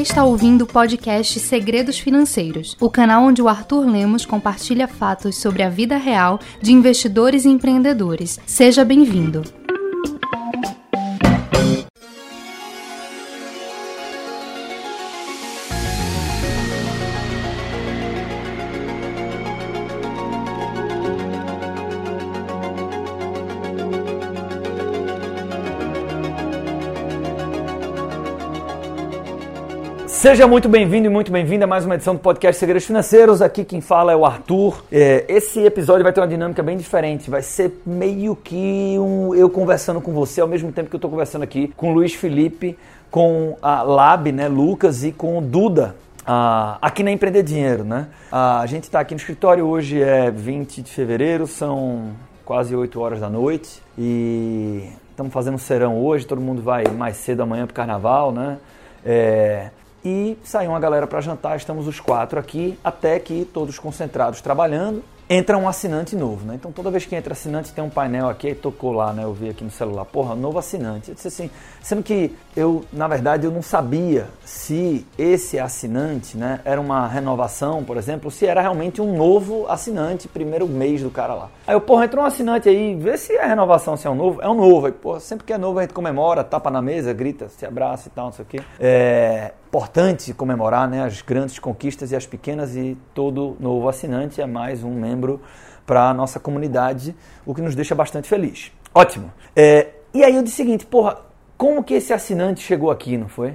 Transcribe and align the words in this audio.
está 0.00 0.24
ouvindo 0.24 0.62
o 0.62 0.66
podcast 0.66 1.38
Segredos 1.38 1.98
Financeiros, 1.98 2.76
o 2.80 2.88
canal 2.88 3.24
onde 3.24 3.42
o 3.42 3.48
Arthur 3.48 3.86
Lemos 3.86 4.24
compartilha 4.24 4.88
fatos 4.88 5.36
sobre 5.36 5.62
a 5.62 5.68
vida 5.68 5.96
real 5.96 6.40
de 6.60 6.72
investidores 6.72 7.44
e 7.44 7.48
empreendedores. 7.48 8.40
Seja 8.46 8.84
bem-vindo. 8.84 9.59
Seja 30.20 30.46
muito 30.46 30.68
bem-vindo 30.68 31.06
e 31.06 31.08
muito 31.08 31.32
bem-vinda 31.32 31.64
a 31.64 31.66
mais 31.66 31.86
uma 31.86 31.94
edição 31.94 32.14
do 32.14 32.20
podcast 32.20 32.60
Segredos 32.60 32.84
Financeiros. 32.84 33.40
Aqui 33.40 33.64
quem 33.64 33.80
fala 33.80 34.12
é 34.12 34.14
o 34.14 34.26
Arthur. 34.26 34.84
É, 34.92 35.24
esse 35.26 35.60
episódio 35.60 36.02
vai 36.02 36.12
ter 36.12 36.20
uma 36.20 36.28
dinâmica 36.28 36.62
bem 36.62 36.76
diferente. 36.76 37.30
Vai 37.30 37.40
ser 37.40 37.80
meio 37.86 38.36
que 38.36 38.98
um, 38.98 39.34
eu 39.34 39.48
conversando 39.48 39.98
com 39.98 40.12
você 40.12 40.42
ao 40.42 40.46
mesmo 40.46 40.70
tempo 40.72 40.90
que 40.90 40.94
eu 40.94 40.98
estou 40.98 41.10
conversando 41.10 41.40
aqui 41.40 41.72
com 41.74 41.88
o 41.90 41.94
Luiz 41.94 42.12
Felipe, 42.12 42.78
com 43.10 43.56
a 43.62 43.80
Lab, 43.80 44.30
né, 44.30 44.46
Lucas 44.46 45.04
e 45.04 45.10
com 45.10 45.38
o 45.38 45.40
Duda. 45.40 45.96
Aqui 46.82 47.02
na 47.02 47.10
Empreender 47.10 47.42
Dinheiro, 47.42 47.82
né? 47.82 48.08
A 48.30 48.66
gente 48.66 48.84
está 48.84 49.00
aqui 49.00 49.14
no 49.14 49.18
escritório 49.18 49.64
hoje, 49.64 50.02
é 50.02 50.30
20 50.30 50.82
de 50.82 50.90
fevereiro, 50.92 51.46
são 51.46 52.10
quase 52.44 52.76
8 52.76 53.00
horas 53.00 53.20
da 53.20 53.30
noite 53.30 53.80
e 53.96 54.86
estamos 55.08 55.32
fazendo 55.32 55.54
um 55.54 55.58
serão 55.58 55.98
hoje, 55.98 56.26
todo 56.26 56.42
mundo 56.42 56.60
vai 56.60 56.84
mais 56.88 57.16
cedo 57.16 57.42
amanhã 57.42 57.64
para 57.64 57.72
o 57.72 57.74
carnaval, 57.74 58.32
né? 58.32 58.58
É, 59.02 59.70
e 60.04 60.38
saiu 60.42 60.70
uma 60.70 60.80
galera 60.80 61.06
para 61.06 61.20
jantar, 61.20 61.56
estamos 61.56 61.86
os 61.86 62.00
quatro 62.00 62.38
aqui, 62.38 62.78
até 62.82 63.18
que 63.18 63.44
todos 63.44 63.78
concentrados 63.78 64.40
trabalhando, 64.40 65.02
entra 65.32 65.56
um 65.56 65.68
assinante 65.68 66.16
novo, 66.16 66.44
né? 66.44 66.56
Então 66.56 66.72
toda 66.72 66.90
vez 66.90 67.06
que 67.06 67.14
entra 67.14 67.34
assinante 67.34 67.72
tem 67.72 67.84
um 67.84 67.88
painel 67.88 68.28
aqui, 68.28 68.52
tocou 68.52 68.90
lá, 68.90 69.12
né? 69.12 69.22
Eu 69.22 69.32
vi 69.32 69.48
aqui 69.48 69.62
no 69.62 69.70
celular, 69.70 70.04
porra, 70.04 70.34
novo 70.34 70.58
assinante. 70.58 71.10
Eu 71.10 71.14
disse 71.14 71.28
assim, 71.28 71.48
sendo 71.80 72.02
que 72.02 72.34
eu, 72.56 72.84
na 72.92 73.06
verdade, 73.06 73.46
eu 73.46 73.52
não 73.52 73.62
sabia 73.62 74.26
se 74.44 75.06
esse 75.16 75.56
assinante, 75.56 76.36
né, 76.36 76.60
era 76.64 76.80
uma 76.80 77.06
renovação, 77.06 77.84
por 77.84 77.96
exemplo, 77.96 78.28
se 78.28 78.44
era 78.44 78.60
realmente 78.60 79.00
um 79.00 79.16
novo 79.16 79.68
assinante, 79.68 80.26
primeiro 80.26 80.66
mês 80.66 81.00
do 81.00 81.10
cara 81.10 81.32
lá. 81.32 81.48
Aí 81.64 81.76
eu, 81.76 81.80
porra, 81.80 82.06
entrou 82.06 82.24
um 82.24 82.26
assinante 82.26 82.68
aí, 82.68 82.96
vê 82.96 83.16
se 83.16 83.32
é 83.36 83.46
renovação, 83.46 83.96
se 83.96 84.08
é 84.08 84.10
um 84.10 84.16
novo. 84.16 84.42
É 84.42 84.48
um 84.48 84.54
novo. 84.54 84.86
Aí, 84.86 84.92
porra, 84.92 85.20
sempre 85.20 85.46
que 85.46 85.52
é 85.52 85.58
novo 85.58 85.78
a 85.78 85.82
gente 85.82 85.94
comemora, 85.94 86.42
tapa 86.42 86.72
na 86.72 86.82
mesa, 86.82 87.12
grita, 87.12 87.48
se 87.48 87.64
abraça 87.64 88.08
e 88.08 88.10
tal, 88.10 88.24
não 88.26 88.32
sei 88.32 88.44
o 88.44 88.48
quê. 88.48 88.60
É 88.80 89.52
importante 89.70 90.34
comemorar 90.34 90.88
né, 90.88 91.04
as 91.04 91.22
grandes 91.22 91.60
conquistas 91.60 92.10
e 92.10 92.16
as 92.16 92.26
pequenas 92.26 92.74
e 92.74 92.98
todo 93.14 93.56
novo 93.60 93.88
assinante 93.88 94.40
é 94.40 94.46
mais 94.46 94.82
um 94.82 94.92
membro 94.92 95.40
para 95.86 96.10
a 96.10 96.14
nossa 96.14 96.40
comunidade, 96.40 97.14
o 97.46 97.54
que 97.54 97.62
nos 97.62 97.76
deixa 97.76 97.94
bastante 97.94 98.28
feliz. 98.28 98.72
Ótimo. 98.92 99.32
É, 99.54 99.90
e 100.12 100.24
aí 100.24 100.34
eu 100.34 100.42
disse 100.42 100.54
o 100.54 100.64
seguinte, 100.64 100.84
porra, 100.84 101.18
como 101.56 101.84
que 101.84 101.94
esse 101.94 102.12
assinante 102.12 102.60
chegou 102.60 102.90
aqui, 102.90 103.16
não 103.16 103.28
foi? 103.28 103.54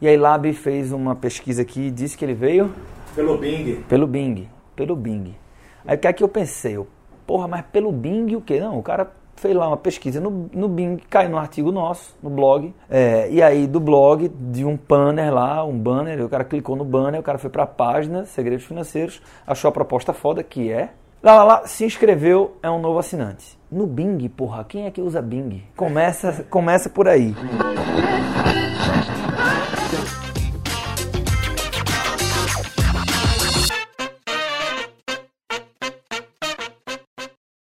E 0.00 0.08
aí 0.08 0.16
Lab 0.16 0.50
fez 0.54 0.92
uma 0.92 1.14
pesquisa 1.14 1.60
aqui 1.60 1.88
e 1.88 1.90
disse 1.90 2.16
que 2.16 2.24
ele 2.24 2.32
veio... 2.32 2.72
Pelo 3.14 3.36
Bing. 3.36 3.84
Pelo 3.86 4.06
Bing, 4.06 4.48
pelo 4.74 4.96
Bing. 4.96 5.36
Aí 5.84 5.94
o 5.94 6.00
que 6.00 6.08
é 6.08 6.12
que 6.14 6.24
eu 6.24 6.28
pensei? 6.28 6.78
Eu, 6.78 6.88
porra, 7.26 7.46
mas 7.46 7.66
pelo 7.70 7.92
Bing 7.92 8.34
o 8.34 8.40
quê? 8.40 8.60
Não, 8.60 8.78
o 8.78 8.82
cara 8.82 9.12
fez 9.40 9.54
lá 9.54 9.66
uma 9.66 9.76
pesquisa 9.76 10.20
no, 10.20 10.50
no 10.52 10.68
Bing, 10.68 10.98
caiu 11.08 11.30
no 11.30 11.38
artigo 11.38 11.72
nosso, 11.72 12.14
no 12.22 12.30
blog. 12.30 12.74
É, 12.88 13.28
e 13.30 13.42
aí 13.42 13.66
do 13.66 13.80
blog, 13.80 14.28
de 14.28 14.64
um 14.64 14.76
banner 14.76 15.32
lá, 15.32 15.64
um 15.64 15.76
banner, 15.76 16.24
o 16.24 16.28
cara 16.28 16.44
clicou 16.44 16.76
no 16.76 16.84
banner, 16.84 17.20
o 17.20 17.22
cara 17.22 17.38
foi 17.38 17.50
para 17.50 17.64
a 17.64 17.66
página 17.66 18.24
Segredos 18.24 18.64
Financeiros, 18.64 19.20
achou 19.46 19.68
a 19.68 19.72
proposta 19.72 20.12
foda, 20.12 20.42
que 20.42 20.70
é... 20.70 20.90
Lá, 21.22 21.34
lá, 21.34 21.44
lá, 21.44 21.66
se 21.66 21.84
inscreveu, 21.84 22.56
é 22.62 22.70
um 22.70 22.80
novo 22.80 22.98
assinante. 22.98 23.58
No 23.70 23.86
Bing, 23.86 24.26
porra, 24.30 24.64
quem 24.64 24.86
é 24.86 24.90
que 24.90 25.02
usa 25.02 25.20
Bing? 25.20 25.62
Começa, 25.76 26.44
começa 26.48 26.88
por 26.88 27.06
aí. 27.06 27.34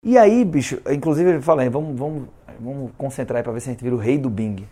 E 0.04 0.18
aí, 0.18 0.44
bicho, 0.44 0.80
inclusive 0.90 1.34
eu 1.34 1.40
falei, 1.40 1.68
vamos, 1.68 1.96
vamos, 1.96 2.24
vamos 2.58 2.90
concentrar 2.98 3.36
aí 3.36 3.44
para 3.44 3.52
ver 3.52 3.60
se 3.60 3.68
a 3.68 3.72
gente 3.72 3.84
vira 3.84 3.94
o 3.94 3.98
rei 3.98 4.18
do 4.18 4.28
Bing. 4.28 4.66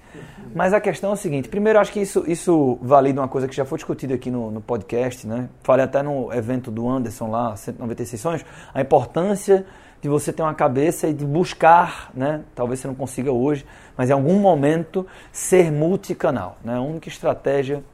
Mas 0.53 0.75
a 0.75 0.81
questão 0.81 1.11
é 1.11 1.13
o 1.13 1.17
seguinte, 1.17 1.49
primeiro 1.49 1.79
acho 1.79 1.93
que 1.93 2.01
isso, 2.01 2.25
isso 2.27 2.77
valida 2.83 3.21
uma 3.21 3.29
coisa 3.29 3.47
que 3.47 3.55
já 3.55 3.65
foi 3.65 3.79
discutida 3.79 4.13
aqui 4.13 4.29
no, 4.29 4.51
no 4.51 4.61
podcast, 4.61 5.29
né? 5.29 5.49
Falei 5.63 5.85
até 5.85 6.03
no 6.03 6.33
evento 6.33 6.69
do 6.69 6.89
Anderson 6.89 7.31
lá, 7.31 7.55
196 7.55 8.09
sessões, 8.09 8.45
a 8.75 8.81
importância 8.81 9.65
de 10.03 10.09
você 10.09 10.33
ter 10.33 10.43
uma 10.43 10.53
cabeça 10.53 11.07
e 11.07 11.15
de 11.15 11.25
buscar, 11.25 12.11
né? 12.13 12.43
Talvez 12.53 12.81
você 12.81 12.89
não 12.89 12.97
consiga 12.97 13.31
hoje, 13.31 13.65
mas 13.97 14.11
em 14.11 14.13
algum 14.13 14.41
momento 14.41 15.07
ser 15.31 15.71
multicanal, 15.71 16.59
né? 16.65 16.75
A 16.75 16.81
única 16.81 17.09
estratégia 17.09 17.85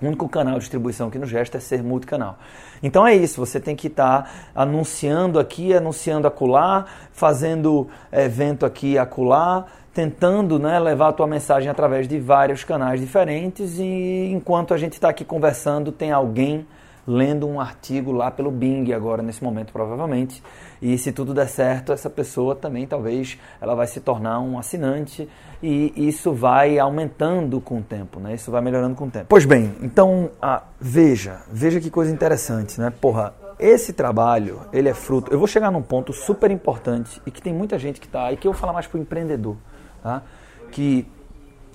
o 0.00 0.06
único 0.06 0.28
canal 0.28 0.54
de 0.54 0.60
distribuição 0.60 1.10
que 1.10 1.18
nos 1.18 1.30
resta 1.30 1.56
é 1.56 1.60
ser 1.60 1.82
multicanal. 1.82 2.38
Então 2.82 3.06
é 3.06 3.14
isso, 3.14 3.40
você 3.40 3.58
tem 3.58 3.74
que 3.74 3.86
estar 3.86 4.22
tá 4.22 4.30
anunciando 4.54 5.38
aqui, 5.38 5.72
anunciando 5.74 6.26
acolá, 6.26 6.84
fazendo 7.12 7.88
evento 8.12 8.66
aqui 8.66 8.98
acolá, 8.98 9.64
tentando 9.94 10.58
né, 10.58 10.78
levar 10.78 11.08
a 11.08 11.12
tua 11.12 11.26
mensagem 11.26 11.70
através 11.70 12.06
de 12.06 12.18
vários 12.18 12.62
canais 12.62 13.00
diferentes 13.00 13.78
e 13.78 14.30
enquanto 14.30 14.74
a 14.74 14.76
gente 14.76 14.92
está 14.92 15.08
aqui 15.08 15.24
conversando, 15.24 15.90
tem 15.90 16.12
alguém 16.12 16.66
lendo 17.06 17.46
um 17.46 17.60
artigo 17.60 18.10
lá 18.10 18.30
pelo 18.30 18.50
Bing 18.50 18.92
agora 18.92 19.22
nesse 19.22 19.42
momento 19.42 19.72
provavelmente 19.72 20.42
e 20.82 20.98
se 20.98 21.12
tudo 21.12 21.32
der 21.32 21.48
certo 21.48 21.92
essa 21.92 22.10
pessoa 22.10 22.54
também 22.56 22.86
talvez 22.86 23.38
ela 23.60 23.74
vai 23.74 23.86
se 23.86 24.00
tornar 24.00 24.40
um 24.40 24.58
assinante 24.58 25.28
e 25.62 25.92
isso 25.96 26.32
vai 26.32 26.78
aumentando 26.78 27.60
com 27.60 27.78
o 27.78 27.82
tempo, 27.82 28.20
né? 28.20 28.34
Isso 28.34 28.50
vai 28.50 28.60
melhorando 28.60 28.94
com 28.94 29.06
o 29.06 29.10
tempo. 29.10 29.26
Pois 29.28 29.44
bem, 29.44 29.74
então 29.80 30.30
ah, 30.40 30.64
veja, 30.80 31.40
veja 31.50 31.80
que 31.80 31.90
coisa 31.90 32.12
interessante, 32.12 32.78
né? 32.80 32.92
Porra, 33.00 33.32
esse 33.58 33.92
trabalho, 33.92 34.60
ele 34.72 34.88
é 34.88 34.94
fruto. 34.94 35.32
Eu 35.32 35.38
vou 35.38 35.48
chegar 35.48 35.70
num 35.70 35.82
ponto 35.82 36.12
super 36.12 36.50
importante 36.50 37.20
e 37.24 37.30
que 37.30 37.40
tem 37.40 37.54
muita 37.54 37.78
gente 37.78 38.00
que 38.00 38.06
está 38.06 38.26
aí 38.26 38.36
que 38.36 38.46
eu 38.46 38.52
vou 38.52 38.60
falar 38.60 38.72
mais 38.72 38.86
para 38.86 38.98
o 38.98 39.00
empreendedor, 39.00 39.56
tá? 40.02 40.22
Que 40.70 41.06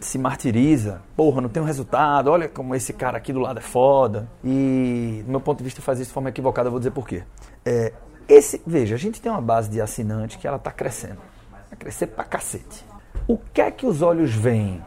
se 0.05 0.17
martiriza, 0.17 1.01
porra, 1.15 1.41
não 1.41 1.49
tem 1.49 1.61
um 1.61 1.65
resultado, 1.65 2.29
olha 2.29 2.49
como 2.49 2.75
esse 2.75 2.93
cara 2.93 3.17
aqui 3.17 3.31
do 3.31 3.39
lado 3.39 3.59
é 3.59 3.61
foda. 3.61 4.27
E, 4.43 5.21
do 5.25 5.31
meu 5.31 5.39
ponto 5.39 5.59
de 5.59 5.63
vista, 5.63 5.81
faz 5.81 5.99
isso 5.99 6.09
de 6.09 6.13
forma 6.13 6.29
equivocada, 6.29 6.67
eu 6.67 6.71
vou 6.71 6.79
dizer 6.79 6.91
por 6.91 7.07
quê. 7.07 7.23
É, 7.65 7.93
esse, 8.27 8.61
veja, 8.65 8.95
a 8.95 8.97
gente 8.97 9.21
tem 9.21 9.31
uma 9.31 9.41
base 9.41 9.69
de 9.69 9.81
assinante 9.81 10.37
que 10.37 10.47
ela 10.47 10.57
está 10.57 10.71
crescendo. 10.71 11.19
Vai 11.51 11.77
crescer 11.77 12.07
pra 12.07 12.23
cacete. 12.23 12.85
O 13.27 13.37
que 13.37 13.61
é 13.61 13.69
que 13.71 13.85
os 13.85 14.01
olhos 14.01 14.33
veem? 14.33 14.83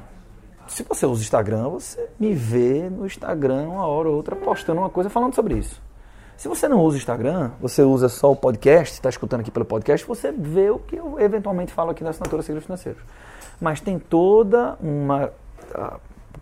Se 0.67 0.83
você 0.83 1.07
usa 1.07 1.23
Instagram, 1.23 1.69
você 1.69 2.09
me 2.19 2.35
vê 2.35 2.89
no 2.89 3.07
Instagram 3.07 3.69
uma 3.69 3.87
hora 3.87 4.09
ou 4.09 4.17
outra 4.17 4.35
postando 4.35 4.81
uma 4.81 4.91
coisa 4.91 5.11
falando 5.11 5.35
sobre 5.35 5.59
isso. 5.59 5.83
Se 6.37 6.49
você 6.49 6.67
não 6.67 6.81
usa 6.81 6.97
o 6.97 6.99
Instagram, 6.99 7.53
você 7.61 7.83
usa 7.83 8.09
só 8.09 8.33
o 8.33 8.37
podcast, 8.37 8.95
está 8.95 9.09
escutando 9.09 9.41
aqui 9.41 9.51
pelo 9.51 9.65
podcast, 9.65 10.05
você 10.07 10.33
vê 10.33 10.71
o 10.71 10.79
que 10.79 10.97
eu 10.97 11.21
eventualmente 11.21 11.73
falo 11.73 11.91
aqui 11.91 12.03
na 12.03 12.11
assinatura 12.11 12.43
Segredos 12.43 12.65
Financeiros 12.65 13.03
mas 13.61 13.81
tem 13.81 13.99
toda 13.99 14.77
uma 14.81 15.31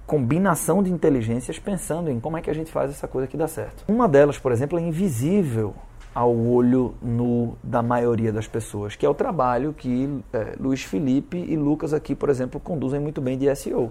combinação 0.07 0.83
de 0.83 0.93
inteligências 0.93 1.59
pensando 1.59 2.11
em 2.11 2.21
como 2.21 2.37
é 2.37 2.43
que 2.43 2.51
a 2.51 2.55
gente 2.55 2.71
faz 2.71 2.91
essa 2.91 3.09
coisa 3.09 3.27
que 3.27 3.37
dá 3.37 3.49
certo. 3.49 3.85
Uma 3.89 4.09
delas, 4.09 4.39
por 4.39 4.53
exemplo, 4.53 4.79
é 4.79 4.83
invisível 4.83 5.75
ao 6.15 6.37
olho 6.37 6.95
nu 7.01 7.57
da 7.63 7.83
maioria 7.83 8.33
das 8.33 8.47
pessoas, 8.47 8.95
que 8.95 9.07
é 9.07 9.09
o 9.09 9.15
trabalho 9.15 9.73
que 9.73 10.23
é, 10.33 10.55
Luiz 10.61 10.83
Felipe 10.83 11.39
e 11.39 11.57
Lucas 11.57 11.95
aqui, 11.95 12.15
por 12.15 12.29
exemplo, 12.29 12.61
conduzem 12.61 13.01
muito 13.01 13.21
bem 13.21 13.39
de 13.39 13.55
SEO. 13.57 13.91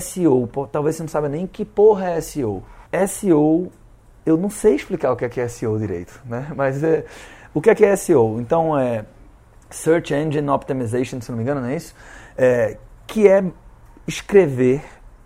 SEO, 0.00 0.48
talvez 0.72 0.96
você 0.96 1.02
não 1.02 1.08
saiba 1.08 1.28
nem 1.28 1.46
que 1.46 1.64
porra 1.64 2.10
é 2.10 2.20
SEO. 2.20 2.62
SEO, 3.06 3.70
eu 4.26 4.36
não 4.36 4.50
sei 4.50 4.74
explicar 4.74 5.12
o 5.12 5.16
que 5.16 5.24
é, 5.24 5.28
que 5.28 5.40
é 5.40 5.46
SEO 5.46 5.78
direito, 5.78 6.20
né? 6.24 6.50
Mas 6.56 6.82
é, 6.82 7.04
o 7.52 7.60
que 7.60 7.70
é 7.70 7.74
que 7.74 7.84
é 7.84 7.94
SEO? 7.94 8.40
Então 8.40 8.76
é 8.76 9.04
Search 9.70 10.12
Engine 10.12 10.48
Optimization, 10.48 11.20
se 11.20 11.30
não 11.30 11.36
me 11.36 11.44
engano, 11.44 11.60
não 11.60 11.68
é 11.68 11.76
isso? 11.76 11.94
É, 12.36 12.76
que 13.06 13.28
é 13.28 13.44
escrever, 14.06 14.82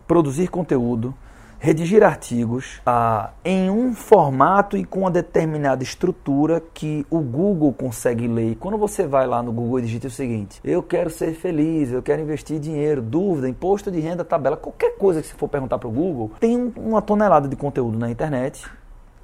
produzir 0.06 0.48
conteúdo, 0.48 1.14
redigir 1.58 2.04
artigos 2.04 2.80
ah, 2.86 3.30
em 3.44 3.68
um 3.68 3.94
formato 3.94 4.76
e 4.76 4.84
com 4.84 5.00
uma 5.00 5.10
determinada 5.10 5.82
estrutura 5.82 6.62
que 6.72 7.04
o 7.10 7.20
Google 7.20 7.72
consegue 7.72 8.28
ler. 8.28 8.56
Quando 8.56 8.78
você 8.78 9.06
vai 9.06 9.26
lá 9.26 9.42
no 9.42 9.52
Google 9.52 9.80
e 9.80 9.82
digita 9.82 10.06
o 10.06 10.10
seguinte: 10.10 10.60
eu 10.64 10.82
quero 10.82 11.10
ser 11.10 11.34
feliz, 11.34 11.92
eu 11.92 12.02
quero 12.02 12.22
investir 12.22 12.58
dinheiro, 12.60 13.02
dúvida, 13.02 13.48
imposto 13.48 13.90
de 13.90 14.00
renda, 14.00 14.24
tabela, 14.24 14.56
qualquer 14.56 14.96
coisa 14.96 15.20
que 15.20 15.26
você 15.26 15.34
for 15.34 15.48
perguntar 15.48 15.78
para 15.78 15.88
o 15.88 15.92
Google, 15.92 16.30
tem 16.38 16.72
uma 16.76 17.02
tonelada 17.02 17.48
de 17.48 17.56
conteúdo 17.56 17.98
na 17.98 18.10
internet. 18.10 18.64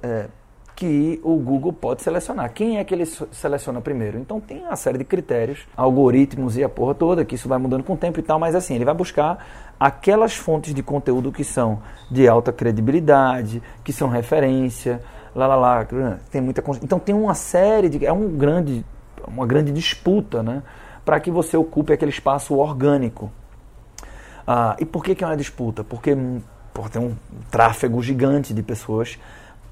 É, 0.03 0.27
que 0.75 1.19
o 1.23 1.37
Google 1.37 1.71
pode 1.71 2.01
selecionar. 2.01 2.51
Quem 2.51 2.77
é 2.77 2.83
que 2.83 2.93
ele 2.93 3.05
seleciona 3.05 3.79
primeiro? 3.79 4.19
Então 4.19 4.41
tem 4.41 4.59
uma 4.59 4.75
série 4.75 4.97
de 4.97 5.05
critérios, 5.05 5.65
algoritmos 5.75 6.57
e 6.57 6.63
a 6.63 6.69
porra 6.69 6.93
toda, 6.93 7.23
que 7.23 7.35
isso 7.35 7.47
vai 7.47 7.57
mudando 7.57 7.83
com 7.83 7.93
o 7.93 7.97
tempo 7.97 8.19
e 8.19 8.23
tal, 8.23 8.37
mas 8.37 8.55
assim, 8.55 8.75
ele 8.75 8.83
vai 8.83 8.93
buscar 8.93 9.73
aquelas 9.79 10.35
fontes 10.35 10.73
de 10.73 10.83
conteúdo 10.83 11.31
que 11.31 11.43
são 11.43 11.81
de 12.11 12.27
alta 12.27 12.51
credibilidade, 12.51 13.63
que 13.83 13.93
são 13.93 14.09
referência, 14.09 15.01
lá 15.33 15.47
lá 15.47 15.55
lá, 15.55 15.87
tem 16.29 16.41
muita 16.41 16.63
então 16.81 16.99
tem 16.99 17.15
uma 17.15 17.35
série 17.35 17.89
de 17.89 18.05
é 18.05 18.11
um 18.11 18.29
grande 18.37 18.85
uma 19.27 19.45
grande 19.45 19.71
disputa, 19.71 20.43
né, 20.43 20.61
para 21.03 21.19
que 21.19 21.31
você 21.31 21.55
ocupe 21.55 21.93
aquele 21.93 22.11
espaço 22.11 22.55
orgânico. 22.55 23.31
Ah, 24.45 24.75
e 24.79 24.85
por 24.85 25.03
que, 25.03 25.15
que 25.15 25.23
é 25.23 25.27
uma 25.27 25.37
disputa? 25.37 25.83
Porque 25.83 26.15
por, 26.73 26.89
tem 26.89 27.01
um 27.01 27.15
tráfego 27.49 28.01
gigante 28.03 28.53
de 28.53 28.61
pessoas 28.61 29.17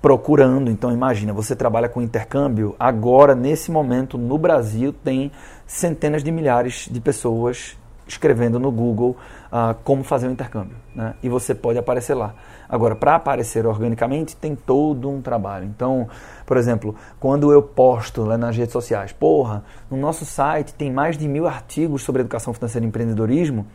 procurando. 0.04 0.70
Então 0.70 0.92
imagina, 0.92 1.32
você 1.32 1.56
trabalha 1.56 1.88
com 1.88 2.02
intercâmbio, 2.02 2.76
agora 2.78 3.34
nesse 3.34 3.72
momento 3.72 4.18
no 4.18 4.38
Brasil 4.38 4.92
tem 4.92 5.32
centenas 5.66 6.22
de 6.22 6.30
milhares 6.30 6.90
de 6.92 7.00
pessoas 7.00 7.78
escrevendo 8.06 8.60
no 8.60 8.70
Google 8.70 9.16
uh, 9.48 9.74
como 9.82 10.04
fazer 10.04 10.28
o 10.28 10.30
um 10.30 10.34
intercâmbio, 10.34 10.76
né? 10.94 11.14
E 11.24 11.30
você 11.30 11.56
pode 11.56 11.80
aparecer 11.80 12.16
lá. 12.16 12.36
Agora, 12.68 12.98
para 12.98 13.16
aparecer 13.16 13.66
organicamente, 13.66 14.36
tem 14.36 14.58
todo 14.58 15.10
um 15.10 15.22
trabalho. 15.22 15.64
Então, 15.66 16.10
por 16.46 16.58
exemplo, 16.58 16.94
quando 17.18 17.54
eu 17.54 17.62
posto 17.62 18.24
lá 18.24 18.38
nas 18.38 18.58
redes 18.58 18.74
sociais, 18.74 19.14
porra, 19.14 19.64
no 19.90 19.96
nosso 19.96 20.26
site 20.26 20.74
tem 20.74 20.92
mais 20.92 21.18
de 21.18 21.30
mil 21.30 21.48
artigos 21.48 22.04
sobre 22.04 22.20
educação 22.20 22.54
financeira 22.54 22.86
e 22.86 22.90
empreendedorismo, 22.90 23.66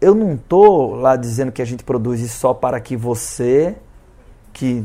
eu 0.00 0.16
não 0.16 0.36
tô 0.36 0.96
lá 0.96 1.14
dizendo 1.14 1.52
que 1.52 1.62
a 1.62 1.64
gente 1.64 1.84
produz 1.84 2.20
isso 2.20 2.38
só 2.38 2.52
para 2.52 2.80
que 2.80 2.96
você, 2.96 3.76
que 4.52 4.84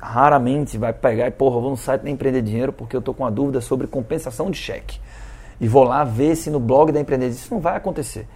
raramente 0.00 0.78
vai 0.78 0.92
pegar 0.92 1.26
e, 1.26 1.30
porra, 1.30 1.60
vou 1.60 1.70
no 1.70 1.76
site 1.76 2.02
da 2.02 2.10
Empreender 2.10 2.42
Dinheiro 2.42 2.72
porque 2.72 2.96
eu 2.96 3.02
tô 3.02 3.12
com 3.12 3.22
uma 3.22 3.30
dúvida 3.30 3.60
sobre 3.60 3.86
compensação 3.86 4.50
de 4.50 4.56
cheque. 4.56 4.98
E 5.60 5.68
vou 5.68 5.84
lá 5.84 6.04
ver 6.04 6.36
se 6.36 6.50
no 6.50 6.58
blog 6.58 6.90
da 6.90 7.00
Empreender 7.00 7.28
isso 7.28 7.52
não 7.52 7.60
vai 7.60 7.76
acontecer. 7.76 8.26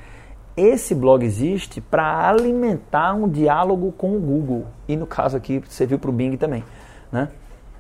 Esse 0.57 0.95
blog 0.95 1.25
existe 1.25 1.81
para 1.81 2.29
alimentar 2.29 3.15
um 3.15 3.29
diálogo 3.29 3.93
com 3.93 4.17
o 4.17 4.21
Google. 4.21 4.67
E 4.87 4.97
no 4.97 5.07
caso 5.07 5.37
aqui, 5.37 5.63
serviu 5.69 5.99
para 5.99 6.11
o 6.11 6.13
Bing 6.13 6.37
também. 6.37 6.63
Né? 7.11 7.29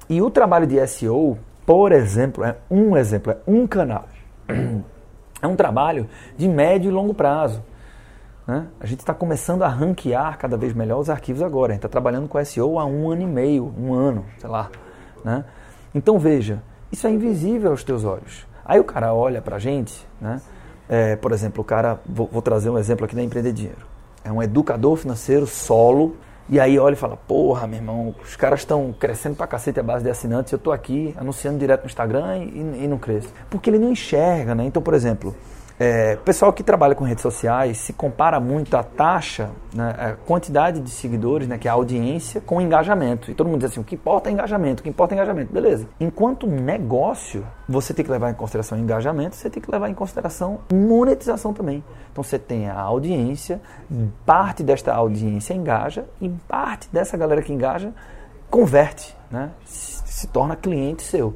E 0.08 0.20
o 0.20 0.30
trabalho 0.30 0.66
de 0.66 0.84
SEO, 0.86 1.38
por 1.64 1.92
exemplo, 1.92 2.42
é 2.42 2.56
um 2.70 2.96
exemplo, 2.96 3.32
é 3.32 3.38
um 3.46 3.66
canal. 3.66 4.08
É 5.42 5.46
um 5.46 5.56
trabalho 5.56 6.08
de 6.38 6.48
médio 6.48 6.88
e 6.88 6.90
longo 6.90 7.12
prazo. 7.12 7.62
Né? 8.46 8.66
A 8.78 8.86
gente 8.86 9.00
está 9.00 9.14
começando 9.14 9.62
a 9.62 9.68
ranquear 9.68 10.38
cada 10.38 10.56
vez 10.56 10.74
melhor 10.74 11.00
os 11.00 11.08
arquivos 11.08 11.42
agora. 11.42 11.72
A 11.72 11.74
gente 11.74 11.80
está 11.80 11.88
trabalhando 11.88 12.28
com 12.28 12.42
SEO 12.44 12.78
há 12.78 12.84
um 12.84 13.10
ano 13.10 13.22
e 13.22 13.26
meio, 13.26 13.72
um 13.78 13.94
ano, 13.94 14.24
sei 14.38 14.48
lá. 14.48 14.70
Né? 15.24 15.44
Então 15.94 16.18
veja, 16.18 16.62
isso 16.92 17.06
é 17.06 17.10
invisível 17.10 17.70
aos 17.70 17.82
teus 17.82 18.04
olhos. 18.04 18.46
Aí 18.64 18.78
o 18.78 18.84
cara 18.84 19.12
olha 19.12 19.42
para 19.42 19.56
a 19.56 19.58
gente, 19.58 20.06
né? 20.20 20.40
É, 20.88 21.16
por 21.16 21.32
exemplo, 21.32 21.62
o 21.62 21.64
cara, 21.64 21.98
vou, 22.06 22.28
vou, 22.30 22.42
trazer 22.42 22.68
um 22.70 22.78
exemplo 22.78 23.04
aqui 23.04 23.14
da 23.14 23.22
Empreender 23.22 23.52
Dinheiro. 23.52 23.86
É 24.22 24.30
um 24.30 24.42
educador 24.42 24.96
financeiro 24.96 25.46
solo, 25.46 26.16
e 26.48 26.60
aí 26.60 26.78
olha 26.78 26.92
e 26.92 26.96
fala, 26.96 27.16
porra, 27.16 27.66
meu 27.66 27.78
irmão, 27.78 28.14
os 28.22 28.36
caras 28.36 28.60
estão 28.60 28.92
crescendo 28.92 29.34
pra 29.34 29.46
cacete 29.46 29.80
a 29.80 29.82
base 29.82 30.04
de 30.04 30.10
assinantes, 30.10 30.52
eu 30.52 30.58
tô 30.58 30.72
aqui 30.72 31.14
anunciando 31.16 31.58
direto 31.58 31.82
no 31.82 31.86
Instagram 31.86 32.38
e, 32.38 32.84
e 32.84 32.88
não 32.88 32.98
cresce. 32.98 33.28
Porque 33.48 33.70
ele 33.70 33.78
não 33.78 33.90
enxerga, 33.90 34.54
né? 34.54 34.64
Então, 34.64 34.82
por 34.82 34.92
exemplo, 34.92 35.34
é, 35.78 36.16
pessoal 36.16 36.52
que 36.52 36.62
trabalha 36.62 36.94
com 36.94 37.04
redes 37.04 37.22
sociais 37.22 37.78
se 37.78 37.92
compara 37.92 38.38
muito 38.38 38.76
a 38.76 38.82
taxa, 38.82 39.50
né, 39.72 39.94
a 39.98 40.12
quantidade 40.12 40.80
de 40.80 40.90
seguidores, 40.90 41.48
né, 41.48 41.58
que 41.58 41.66
é 41.66 41.70
a 41.70 41.74
audiência, 41.74 42.40
com 42.40 42.60
engajamento. 42.60 43.30
E 43.30 43.34
todo 43.34 43.48
mundo 43.48 43.60
diz 43.60 43.70
assim: 43.70 43.80
o 43.80 43.84
que 43.84 43.96
importa 43.96 44.28
é 44.28 44.32
engajamento, 44.32 44.80
o 44.80 44.82
que 44.84 44.88
importa 44.88 45.14
é 45.14 45.16
engajamento. 45.16 45.52
Beleza. 45.52 45.88
Enquanto 45.98 46.46
negócio, 46.46 47.44
você 47.68 47.92
tem 47.92 48.04
que 48.04 48.10
levar 48.10 48.30
em 48.30 48.34
consideração 48.34 48.78
engajamento, 48.78 49.34
você 49.34 49.50
tem 49.50 49.60
que 49.62 49.70
levar 49.70 49.88
em 49.88 49.94
consideração 49.94 50.60
monetização 50.72 51.52
também. 51.52 51.82
Então 52.12 52.22
você 52.22 52.38
tem 52.38 52.68
a 52.68 52.80
audiência, 52.80 53.60
parte 54.24 54.62
desta 54.62 54.94
audiência 54.94 55.54
engaja 55.54 56.04
e 56.20 56.28
parte 56.28 56.88
dessa 56.92 57.16
galera 57.16 57.42
que 57.42 57.52
engaja 57.52 57.92
converte, 58.48 59.16
né, 59.28 59.50
se, 59.64 60.00
se 60.06 60.26
torna 60.28 60.54
cliente 60.54 61.02
seu. 61.02 61.34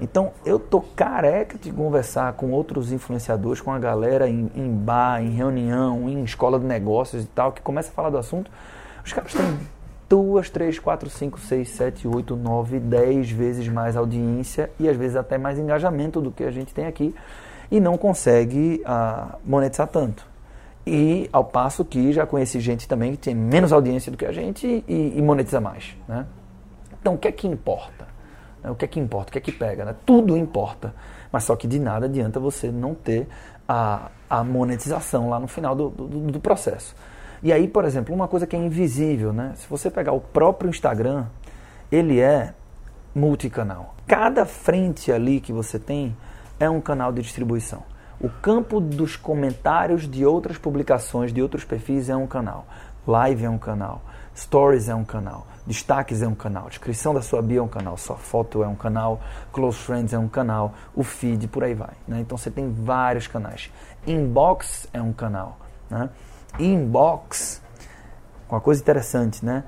Então 0.00 0.32
eu 0.44 0.58
tô 0.58 0.80
careca 0.80 1.56
de 1.58 1.72
conversar 1.72 2.32
com 2.34 2.50
outros 2.50 2.92
influenciadores, 2.92 3.60
com 3.60 3.72
a 3.72 3.78
galera 3.78 4.28
em, 4.28 4.50
em 4.54 4.70
bar, 4.70 5.22
em 5.22 5.30
reunião, 5.30 6.08
em 6.08 6.22
escola 6.22 6.58
de 6.58 6.66
negócios 6.66 7.24
e 7.24 7.26
tal, 7.26 7.52
que 7.52 7.62
começa 7.62 7.90
a 7.90 7.92
falar 7.92 8.10
do 8.10 8.18
assunto. 8.18 8.50
Os 9.04 9.12
caras 9.12 9.32
têm 9.32 9.58
duas, 10.08 10.50
três, 10.50 10.78
quatro, 10.78 11.08
cinco, 11.08 11.40
seis, 11.40 11.70
sete, 11.70 12.06
oito, 12.06 12.36
nove, 12.36 12.78
dez 12.78 13.30
vezes 13.30 13.66
mais 13.68 13.96
audiência 13.96 14.70
e 14.78 14.88
às 14.88 14.96
vezes 14.96 15.16
até 15.16 15.38
mais 15.38 15.58
engajamento 15.58 16.20
do 16.20 16.30
que 16.30 16.44
a 16.44 16.50
gente 16.50 16.74
tem 16.74 16.86
aqui 16.86 17.14
e 17.70 17.80
não 17.80 17.96
consegue 17.96 18.82
uh, 18.84 19.36
monetizar 19.44 19.88
tanto. 19.88 20.26
E 20.86 21.28
ao 21.32 21.44
passo 21.44 21.84
que 21.84 22.12
já 22.12 22.24
conheci 22.24 22.60
gente 22.60 22.86
também 22.86 23.12
que 23.12 23.18
tem 23.18 23.34
menos 23.34 23.72
audiência 23.72 24.12
do 24.12 24.16
que 24.16 24.24
a 24.24 24.30
gente 24.30 24.84
e, 24.86 25.12
e 25.16 25.22
monetiza 25.22 25.60
mais. 25.60 25.96
Né? 26.06 26.26
Então 27.00 27.14
o 27.14 27.18
que 27.18 27.26
é 27.26 27.32
que 27.32 27.48
importa? 27.48 28.15
O 28.70 28.74
que 28.74 28.84
é 28.84 28.88
que 28.88 29.00
importa? 29.00 29.30
O 29.30 29.32
que 29.32 29.38
é 29.38 29.40
que 29.40 29.52
pega? 29.52 29.84
Né? 29.84 29.94
Tudo 30.04 30.36
importa. 30.36 30.94
Mas 31.30 31.44
só 31.44 31.56
que 31.56 31.66
de 31.66 31.78
nada 31.78 32.06
adianta 32.06 32.40
você 32.40 32.70
não 32.70 32.94
ter 32.94 33.28
a, 33.68 34.10
a 34.28 34.44
monetização 34.44 35.28
lá 35.28 35.40
no 35.40 35.46
final 35.46 35.74
do, 35.74 35.88
do, 35.90 36.32
do 36.32 36.40
processo. 36.40 36.94
E 37.42 37.52
aí, 37.52 37.68
por 37.68 37.84
exemplo, 37.84 38.14
uma 38.14 38.26
coisa 38.26 38.46
que 38.46 38.56
é 38.56 38.58
invisível, 38.58 39.32
né? 39.32 39.52
Se 39.56 39.68
você 39.68 39.90
pegar 39.90 40.12
o 40.12 40.20
próprio 40.20 40.70
Instagram, 40.70 41.26
ele 41.92 42.18
é 42.20 42.54
multicanal. 43.14 43.94
Cada 44.06 44.44
frente 44.44 45.12
ali 45.12 45.40
que 45.40 45.52
você 45.52 45.78
tem 45.78 46.16
é 46.58 46.68
um 46.68 46.80
canal 46.80 47.12
de 47.12 47.22
distribuição. 47.22 47.82
O 48.18 48.28
campo 48.28 48.80
dos 48.80 49.16
comentários 49.16 50.08
de 50.08 50.24
outras 50.24 50.56
publicações, 50.56 51.32
de 51.32 51.42
outros 51.42 51.64
perfis 51.64 52.08
é 52.08 52.16
um 52.16 52.26
canal. 52.26 52.66
Live 53.06 53.44
é 53.44 53.50
um 53.50 53.58
canal. 53.58 54.02
Stories 54.36 54.88
é 54.88 54.94
um 54.94 55.04
canal. 55.04 55.46
Destaques 55.66 56.22
é 56.22 56.28
um 56.28 56.34
canal, 56.34 56.68
descrição 56.68 57.12
da 57.12 57.22
sua 57.22 57.42
bio 57.42 57.58
é 57.58 57.62
um 57.62 57.68
canal, 57.68 57.96
sua 57.96 58.16
foto 58.16 58.62
é 58.62 58.68
um 58.68 58.76
canal, 58.76 59.20
Close 59.50 59.78
Friends 59.78 60.12
é 60.12 60.18
um 60.18 60.28
canal, 60.28 60.74
o 60.94 61.02
feed, 61.02 61.48
por 61.48 61.64
aí 61.64 61.74
vai. 61.74 61.94
Né? 62.06 62.20
Então 62.20 62.38
você 62.38 62.50
tem 62.50 62.70
vários 62.70 63.26
canais. 63.26 63.72
Inbox 64.06 64.86
é 64.92 65.02
um 65.02 65.12
canal. 65.12 65.58
Né? 65.90 66.08
Inbox, 66.58 67.60
uma 68.48 68.60
coisa 68.60 68.80
interessante, 68.80 69.44
né? 69.44 69.64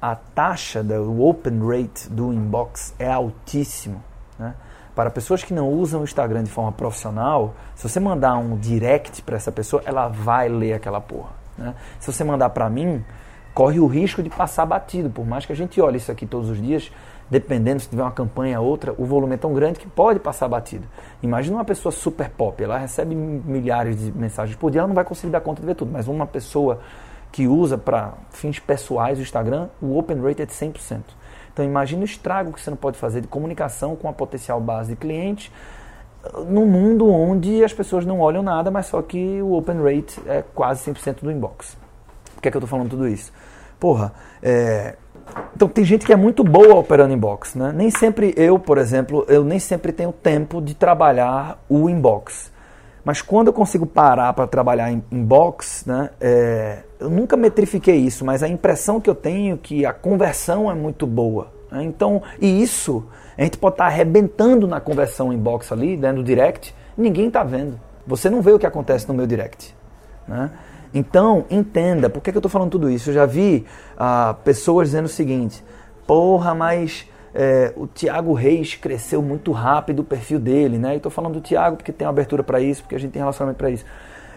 a 0.00 0.16
taxa 0.16 0.82
do 0.82 1.22
open 1.22 1.60
rate 1.60 2.08
do 2.08 2.32
inbox 2.32 2.92
é 2.98 3.10
altíssimo. 3.10 4.02
Né? 4.36 4.54
Para 4.94 5.10
pessoas 5.10 5.44
que 5.44 5.54
não 5.54 5.70
usam 5.70 6.00
o 6.00 6.04
Instagram 6.04 6.42
de 6.42 6.50
forma 6.50 6.72
profissional, 6.72 7.54
se 7.74 7.88
você 7.88 8.00
mandar 8.00 8.36
um 8.36 8.56
direct 8.56 9.22
para 9.22 9.36
essa 9.36 9.52
pessoa, 9.52 9.80
ela 9.86 10.08
vai 10.08 10.48
ler 10.48 10.74
aquela 10.74 11.00
porra. 11.00 11.30
Né? 11.56 11.74
Se 12.00 12.12
você 12.12 12.24
mandar 12.24 12.50
para 12.50 12.68
mim, 12.68 13.04
corre 13.54 13.80
o 13.80 13.86
risco 13.86 14.22
de 14.22 14.30
passar 14.30 14.66
batido. 14.66 15.10
Por 15.10 15.26
mais 15.26 15.46
que 15.46 15.52
a 15.52 15.56
gente 15.56 15.80
olhe 15.80 15.96
isso 15.96 16.10
aqui 16.10 16.26
todos 16.26 16.48
os 16.48 16.60
dias, 16.60 16.90
dependendo 17.30 17.80
se 17.80 17.88
tiver 17.88 18.02
uma 18.02 18.12
campanha 18.12 18.60
ou 18.60 18.66
outra, 18.66 18.94
o 18.98 19.04
volume 19.04 19.34
é 19.34 19.36
tão 19.36 19.52
grande 19.52 19.78
que 19.78 19.86
pode 19.86 20.18
passar 20.18 20.48
batido. 20.48 20.86
Imagina 21.22 21.56
uma 21.56 21.64
pessoa 21.64 21.92
super 21.92 22.30
pop, 22.30 22.62
ela 22.62 22.78
recebe 22.78 23.14
milhares 23.14 23.98
de 23.98 24.12
mensagens 24.12 24.56
por 24.56 24.70
dia, 24.70 24.80
ela 24.80 24.88
não 24.88 24.94
vai 24.94 25.04
conseguir 25.04 25.32
dar 25.32 25.40
conta 25.40 25.60
de 25.60 25.66
ver 25.66 25.74
tudo, 25.74 25.90
mas 25.92 26.08
uma 26.08 26.26
pessoa 26.26 26.80
que 27.30 27.46
usa 27.46 27.78
para 27.78 28.14
fins 28.30 28.58
pessoais 28.58 29.18
o 29.18 29.22
Instagram, 29.22 29.68
o 29.80 29.98
open 29.98 30.20
rate 30.20 30.42
é 30.42 30.46
de 30.46 30.52
100%. 30.52 31.00
Então 31.52 31.64
imagine 31.64 32.02
o 32.02 32.04
estrago 32.04 32.52
que 32.52 32.60
você 32.60 32.70
não 32.70 32.76
pode 32.76 32.98
fazer 32.98 33.20
de 33.20 33.28
comunicação 33.28 33.96
com 33.96 34.08
a 34.08 34.12
potencial 34.12 34.60
base 34.60 34.90
de 34.90 34.96
clientes 34.96 35.50
num 36.48 36.66
mundo 36.66 37.08
onde 37.10 37.64
as 37.64 37.72
pessoas 37.72 38.06
não 38.06 38.20
olham 38.20 38.42
nada, 38.42 38.70
mas 38.70 38.86
só 38.86 39.02
que 39.02 39.42
o 39.42 39.54
open 39.54 39.82
rate 39.82 40.20
é 40.26 40.44
quase 40.54 40.88
100% 40.90 41.22
do 41.22 41.30
inbox. 41.30 41.76
Por 42.34 42.42
que, 42.42 42.48
é 42.48 42.50
que 42.50 42.56
eu 42.56 42.60
estou 42.60 42.68
falando 42.68 42.90
tudo 42.90 43.08
isso? 43.08 43.32
Porra, 43.82 44.12
é... 44.40 44.94
então 45.56 45.66
tem 45.66 45.84
gente 45.84 46.06
que 46.06 46.12
é 46.12 46.16
muito 46.16 46.44
boa 46.44 46.76
operando 46.76 47.12
inbox, 47.12 47.56
né? 47.56 47.72
Nem 47.74 47.90
sempre 47.90 48.32
eu, 48.36 48.56
por 48.56 48.78
exemplo, 48.78 49.24
eu 49.26 49.42
nem 49.42 49.58
sempre 49.58 49.90
tenho 49.90 50.12
tempo 50.12 50.62
de 50.62 50.72
trabalhar 50.72 51.60
o 51.68 51.90
inbox. 51.90 52.52
Mas 53.04 53.20
quando 53.20 53.48
eu 53.48 53.52
consigo 53.52 53.84
parar 53.84 54.34
para 54.34 54.46
trabalhar 54.46 54.92
em 54.92 55.02
inbox, 55.10 55.84
né, 55.84 56.10
é, 56.20 56.84
eu 57.00 57.10
nunca 57.10 57.36
metrifiquei 57.36 57.96
isso, 57.96 58.24
mas 58.24 58.44
a 58.44 58.46
impressão 58.46 59.00
que 59.00 59.10
eu 59.10 59.16
tenho 59.16 59.56
é 59.56 59.58
que 59.60 59.84
a 59.84 59.92
conversão 59.92 60.70
é 60.70 60.74
muito 60.74 61.04
boa. 61.04 61.48
Né? 61.68 61.82
Então, 61.82 62.22
e 62.40 62.62
isso, 62.62 63.04
a 63.36 63.42
gente 63.42 63.58
pode 63.58 63.74
estar 63.74 63.86
tá 63.86 63.90
arrebentando 63.90 64.68
na 64.68 64.80
conversão 64.80 65.32
inbox 65.32 65.72
ali, 65.72 65.96
dentro 65.96 66.18
do 66.18 66.24
direct, 66.24 66.72
ninguém 66.96 67.26
está 67.26 67.42
vendo. 67.42 67.80
Você 68.06 68.30
não 68.30 68.42
vê 68.42 68.52
o 68.52 68.60
que 68.60 68.66
acontece 68.66 69.08
no 69.08 69.14
meu 69.14 69.26
direct. 69.26 69.74
Né? 70.28 70.52
Então, 70.94 71.46
entenda, 71.50 72.10
por 72.10 72.22
que, 72.22 72.30
que 72.30 72.36
eu 72.36 72.40
estou 72.40 72.50
falando 72.50 72.70
tudo 72.70 72.90
isso? 72.90 73.10
Eu 73.10 73.14
já 73.14 73.26
vi 73.26 73.66
ah, 73.96 74.36
pessoas 74.44 74.88
dizendo 74.88 75.06
o 75.06 75.08
seguinte: 75.08 75.64
porra, 76.06 76.54
mas 76.54 77.08
é, 77.34 77.72
o 77.76 77.86
Tiago 77.86 78.34
Reis 78.34 78.74
cresceu 78.74 79.22
muito 79.22 79.52
rápido 79.52 80.00
o 80.00 80.04
perfil 80.04 80.38
dele, 80.38 80.78
né? 80.78 80.94
E 80.94 80.96
estou 80.98 81.10
falando 81.10 81.34
do 81.34 81.40
Tiago 81.40 81.76
porque 81.76 81.92
tem 81.92 82.06
abertura 82.06 82.42
para 82.42 82.60
isso, 82.60 82.82
porque 82.82 82.94
a 82.94 82.98
gente 82.98 83.12
tem 83.12 83.20
relacionamento 83.20 83.58
para 83.58 83.70
isso. 83.70 83.84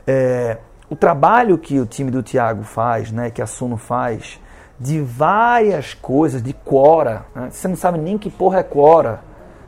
É, 0.08 0.58
o 0.90 0.96
trabalho 0.96 1.58
que 1.58 1.80
o 1.80 1.86
time 1.86 2.12
do 2.12 2.22
Tiago 2.22 2.64
faz, 2.64 3.12
né, 3.12 3.30
que 3.30 3.42
a 3.42 3.48
Suno 3.48 3.76
faz, 3.76 4.40
de 4.80 5.02
várias 5.02 5.94
coisas, 5.94 6.42
de 6.42 6.54
Quora. 6.54 7.26
Né? 7.34 7.50
Você 7.50 7.68
não 7.68 7.76
sabe 7.76 7.98
nem 7.98 8.18
que 8.18 8.30
porra 8.30 8.60
é 8.60 8.64
Quora. 8.64 9.22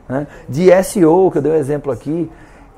Né? 0.08 0.26
De 0.48 0.70
SEO, 0.82 1.30
que 1.30 1.38
eu 1.38 1.42
dei 1.42 1.52
um 1.52 1.56
exemplo 1.56 1.90
aqui. 1.92 2.30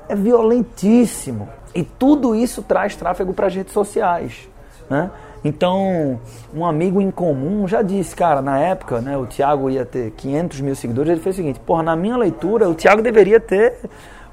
É 0.09 0.15
violentíssimo. 0.15 1.49
E 1.75 1.83
tudo 1.83 2.35
isso 2.35 2.63
traz 2.63 2.97
tráfego 2.97 3.33
para 3.33 3.47
as 3.47 3.55
redes 3.55 3.73
sociais. 3.73 4.49
Né? 4.89 5.11
Então, 5.45 6.21
um 6.55 6.67
amigo 6.67 7.01
em 7.01 7.11
comum 7.11 7.67
já 7.67 7.81
disse, 7.81 8.15
cara, 8.15 8.43
na 8.43 8.59
época, 8.59 9.01
né, 9.01 9.17
o 9.17 9.27
Thiago 9.27 9.71
ia 9.71 9.87
ter 9.87 10.11
500 10.11 10.61
mil 10.61 10.75
seguidores, 10.75 11.11
ele 11.11 11.21
fez 11.21 11.37
o 11.37 11.39
seguinte, 11.39 11.61
porra, 11.61 11.83
na 11.83 11.97
minha 11.97 12.17
leitura, 12.17 12.69
o 12.69 12.75
Thiago 12.75 13.01
deveria 13.01 13.41
ter 13.41 13.79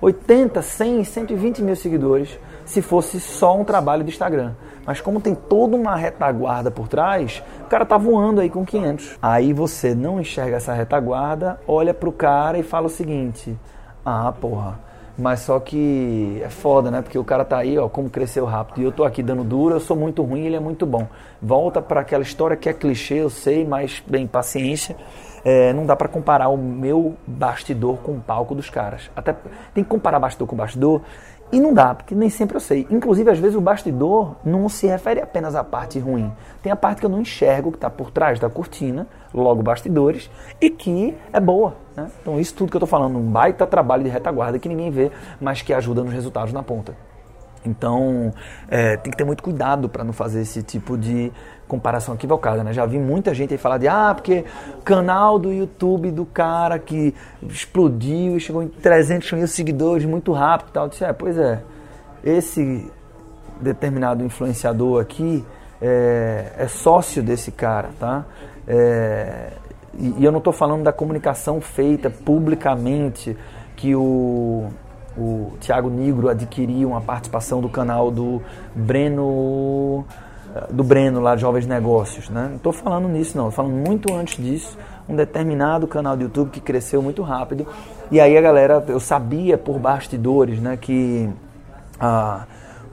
80, 0.01 0.61
100, 0.61 1.03
120 1.05 1.61
mil 1.61 1.75
seguidores 1.75 2.37
se 2.65 2.81
fosse 2.81 3.19
só 3.21 3.57
um 3.57 3.63
trabalho 3.63 4.03
de 4.03 4.09
Instagram. 4.09 4.51
Mas 4.85 4.99
como 4.99 5.21
tem 5.21 5.33
toda 5.33 5.75
uma 5.75 5.95
retaguarda 5.95 6.69
por 6.69 6.87
trás, 6.87 7.41
o 7.61 7.65
cara 7.65 7.85
tá 7.85 7.97
voando 7.97 8.41
aí 8.41 8.49
com 8.49 8.65
500. 8.65 9.17
Aí 9.21 9.53
você 9.53 9.95
não 9.95 10.19
enxerga 10.19 10.57
essa 10.57 10.73
retaguarda, 10.73 11.59
olha 11.67 11.93
pro 11.93 12.11
cara 12.11 12.57
e 12.57 12.63
fala 12.63 12.87
o 12.87 12.89
seguinte: 12.89 13.57
"Ah, 14.05 14.33
porra, 14.33 14.79
mas 15.17 15.39
só 15.39 15.59
que 15.59 16.39
é 16.43 16.49
foda, 16.49 16.91
né? 16.91 17.01
Porque 17.01 17.17
o 17.17 17.23
cara 17.23 17.43
tá 17.43 17.57
aí, 17.57 17.77
ó, 17.77 17.89
como 17.89 18.09
cresceu 18.09 18.45
rápido. 18.45 18.81
E 18.81 18.83
eu 18.83 18.91
tô 18.91 19.03
aqui 19.03 19.23
dando 19.23 19.43
duro, 19.43 19.75
eu 19.75 19.79
sou 19.79 19.97
muito 19.97 20.21
ruim, 20.21 20.45
ele 20.45 20.55
é 20.55 20.59
muito 20.59 20.85
bom. 20.85 21.07
Volta 21.41 21.81
para 21.81 22.01
aquela 22.01 22.21
história 22.21 22.55
que 22.55 22.69
é 22.69 22.73
clichê, 22.73 23.15
eu 23.15 23.29
sei, 23.29 23.65
mas 23.65 24.03
bem, 24.05 24.27
paciência. 24.27 24.95
É, 25.43 25.71
não 25.73 25.85
dá 25.85 25.95
para 25.95 26.07
comparar 26.07 26.49
o 26.49 26.57
meu 26.57 27.15
bastidor 27.25 27.97
com 27.97 28.13
o 28.13 28.19
palco 28.19 28.53
dos 28.53 28.69
caras. 28.69 29.09
Até 29.15 29.33
tem 29.73 29.83
que 29.83 29.89
comparar 29.89 30.19
bastidor 30.19 30.47
com 30.47 30.55
bastidor 30.55 31.01
e 31.51 31.59
não 31.59 31.73
dá, 31.73 31.95
porque 31.95 32.13
nem 32.13 32.29
sempre 32.29 32.57
eu 32.57 32.59
sei. 32.59 32.85
Inclusive, 32.89 33.31
às 33.31 33.39
vezes, 33.39 33.55
o 33.55 33.61
bastidor 33.61 34.35
não 34.43 34.67
se 34.67 34.87
refere 34.87 35.21
apenas 35.21 35.55
à 35.55 35.63
parte 35.63 35.97
ruim. 35.97 36.31
Tem 36.61 36.71
a 36.71 36.75
parte 36.75 36.99
que 36.99 37.05
eu 37.05 37.09
não 37.09 37.21
enxergo, 37.21 37.71
que 37.71 37.77
está 37.77 37.89
por 37.89 38.11
trás 38.11 38.39
da 38.39 38.49
cortina, 38.49 39.07
logo 39.33 39.63
bastidores, 39.63 40.29
e 40.59 40.69
que 40.69 41.15
é 41.31 41.39
boa. 41.39 41.75
Né? 41.95 42.09
Então, 42.21 42.39
isso 42.39 42.53
tudo 42.53 42.69
que 42.69 42.75
eu 42.75 42.79
estou 42.79 42.87
falando, 42.87 43.17
um 43.17 43.31
baita 43.31 43.65
trabalho 43.65 44.03
de 44.03 44.09
retaguarda 44.09 44.59
que 44.59 44.67
ninguém 44.67 44.91
vê, 44.91 45.11
mas 45.39 45.61
que 45.61 45.73
ajuda 45.73 46.03
nos 46.03 46.13
resultados 46.13 46.51
na 46.51 46.61
ponta. 46.61 46.95
Então, 47.65 48.33
é, 48.67 48.97
tem 48.97 49.11
que 49.11 49.17
ter 49.17 49.23
muito 49.23 49.43
cuidado 49.43 49.89
para 49.89 50.03
não 50.03 50.13
fazer 50.13 50.41
esse 50.41 50.63
tipo 50.63 50.97
de 50.97 51.31
comparação 51.67 52.15
equivocada, 52.15 52.63
né? 52.63 52.73
Já 52.73 52.85
vi 52.85 52.97
muita 52.97 53.33
gente 53.33 53.53
aí 53.53 53.57
falar 53.57 53.77
de, 53.77 53.87
ah, 53.87 54.13
porque 54.15 54.45
canal 54.83 55.37
do 55.37 55.51
YouTube 55.51 56.11
do 56.11 56.25
cara 56.25 56.79
que 56.79 57.13
explodiu 57.43 58.37
e 58.37 58.39
chegou 58.39 58.63
em 58.63 58.67
300 58.67 59.31
mil 59.33 59.47
seguidores 59.47 60.05
muito 60.05 60.31
rápido 60.31 60.69
e 60.69 60.71
tal. 60.71 60.85
Eu 60.85 60.89
disse, 60.89 61.03
é, 61.03 61.13
pois 61.13 61.37
é, 61.37 61.61
esse 62.23 62.89
determinado 63.59 64.23
influenciador 64.23 65.01
aqui 65.01 65.45
é, 65.81 66.53
é 66.57 66.67
sócio 66.67 67.21
desse 67.21 67.51
cara, 67.51 67.89
tá? 67.99 68.25
É, 68.67 69.51
e, 69.97 70.15
e 70.19 70.25
eu 70.25 70.31
não 70.31 70.39
estou 70.39 70.53
falando 70.53 70.83
da 70.83 70.93
comunicação 70.93 71.59
feita 71.59 72.09
publicamente 72.09 73.35
que 73.75 73.95
o 73.95 74.69
o 75.17 75.53
Thiago 75.59 75.89
Nigro 75.89 76.29
adquiriu 76.29 76.89
uma 76.89 77.01
participação 77.01 77.59
do 77.59 77.67
canal 77.67 78.11
do 78.11 78.41
Breno 78.75 80.05
do 80.71 80.83
Breno 80.83 81.19
lá 81.19 81.35
de 81.35 81.41
Jovens 81.41 81.67
Negócios, 81.67 82.29
né? 82.29 82.47
Não 82.49 82.55
estou 82.57 82.73
falando 82.73 83.07
nisso 83.07 83.37
não, 83.37 83.49
estou 83.49 83.65
falando 83.65 83.87
muito 83.87 84.13
antes 84.13 84.43
disso, 84.43 84.77
um 85.07 85.15
determinado 85.15 85.87
canal 85.87 86.15
do 86.15 86.23
YouTube 86.23 86.49
que 86.51 86.59
cresceu 86.59 87.01
muito 87.01 87.21
rápido 87.21 87.67
e 88.09 88.19
aí 88.19 88.37
a 88.37 88.41
galera, 88.41 88.83
eu 88.87 88.99
sabia 88.99 89.57
por 89.57 89.77
bastidores, 89.79 90.59
né, 90.59 90.77
que 90.77 91.29
ah, 91.99 92.45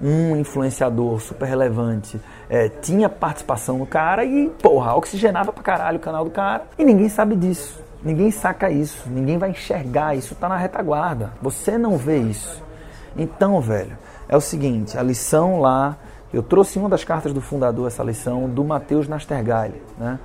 um 0.02 0.37
influenciador 0.37 1.20
super 1.20 1.46
relevante 1.46 2.20
é, 2.49 2.68
tinha 2.68 3.08
participação 3.08 3.78
no 3.78 3.87
cara 3.87 4.25
e, 4.25 4.49
porra, 4.61 4.94
oxigenava 4.96 5.52
pra 5.52 5.62
caralho 5.62 5.99
o 5.99 6.00
canal 6.00 6.25
do 6.25 6.30
cara 6.30 6.64
e 6.78 6.84
ninguém 6.84 7.08
sabe 7.08 7.37
disso. 7.37 7.82
Ninguém 8.02 8.30
saca 8.30 8.70
isso, 8.70 9.08
ninguém 9.08 9.38
vai 9.38 9.50
enxergar, 9.50 10.14
isso 10.14 10.34
tá 10.34 10.46
na 10.46 10.58
retaguarda. 10.58 11.32
Você 11.40 11.78
não 11.78 11.96
vê 11.96 12.18
isso. 12.18 12.62
Então, 13.16 13.61
velho, 13.62 13.96
é 14.28 14.37
o 14.37 14.42
seguinte, 14.42 14.99
a 14.99 15.02
lição 15.02 15.61
lá, 15.61 15.96
eu 16.35 16.43
trouxe 16.43 16.79
uma 16.79 16.88
das 16.88 17.05
cartas 17.05 17.33
do 17.33 17.41
fundador 17.41 17.87
essa 17.87 18.03
lição 18.03 18.49
do 18.49 18.64
Matheus 18.64 19.07
Nastergalli, 19.07 19.81
né? 19.97 20.19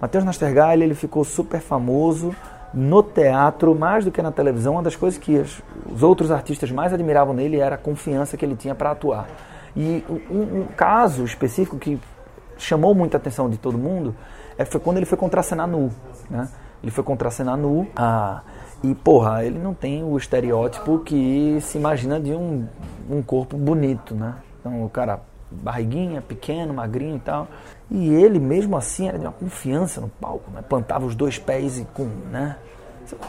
Matheus 0.00 0.24
Nastergalli, 0.24 0.84
ele 0.84 0.94
ficou 0.94 1.24
super 1.24 1.60
famoso 1.60 2.34
no 2.72 3.02
teatro, 3.02 3.74
mais 3.74 4.04
do 4.04 4.12
que 4.12 4.22
na 4.22 4.30
televisão. 4.30 4.74
Uma 4.74 4.82
das 4.82 4.94
coisas 4.94 5.18
que 5.18 5.42
os 5.90 6.02
outros 6.02 6.30
artistas 6.30 6.70
mais 6.70 6.92
admiravam 6.92 7.34
nele 7.34 7.58
era 7.58 7.74
a 7.74 7.78
confiança 7.78 8.36
que 8.36 8.44
ele 8.44 8.54
tinha 8.54 8.74
para 8.74 8.92
atuar. 8.92 9.26
E 9.76 10.04
um, 10.30 10.60
um, 10.60 10.66
caso 10.76 11.24
específico 11.24 11.76
que 11.76 12.00
chamou 12.56 12.94
muita 12.94 13.16
atenção 13.16 13.50
de 13.50 13.56
todo 13.56 13.76
mundo 13.76 14.14
é, 14.56 14.64
foi 14.64 14.80
quando 14.80 14.98
ele 14.98 15.06
foi 15.06 15.18
contracenar 15.18 15.66
nu, 15.66 15.90
né? 16.30 16.48
Ele 16.80 16.92
foi 16.92 17.02
contracenar 17.02 17.56
nu. 17.56 17.88
Ah, 17.96 18.42
e, 18.82 18.94
porra, 18.94 19.44
ele 19.44 19.58
não 19.58 19.74
tem 19.74 20.04
o 20.04 20.16
estereótipo 20.16 21.00
que 21.00 21.58
se 21.60 21.76
imagina 21.76 22.20
de 22.20 22.32
um, 22.32 22.66
um 23.10 23.20
corpo 23.20 23.56
bonito, 23.56 24.14
né? 24.14 24.36
Então, 24.60 24.84
o 24.84 24.88
cara, 24.88 25.20
barriguinha, 25.50 26.20
pequeno, 26.20 26.74
magrinho 26.74 27.16
e 27.16 27.20
tal. 27.20 27.48
E 27.90 28.08
ele, 28.08 28.38
mesmo 28.38 28.76
assim, 28.76 29.08
era 29.08 29.18
de 29.18 29.24
uma 29.24 29.32
confiança 29.32 30.00
no 30.00 30.08
palco, 30.08 30.50
né? 30.50 30.62
Plantava 30.62 31.06
os 31.06 31.14
dois 31.14 31.38
pés 31.38 31.78
e 31.78 31.84
com, 31.86 32.04
né? 32.30 32.56